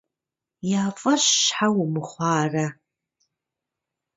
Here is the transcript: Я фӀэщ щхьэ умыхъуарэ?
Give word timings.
Я 0.79 0.83
фӀэщ 0.99 1.23
щхьэ 1.41 1.67
умыхъуарэ? 1.81 2.65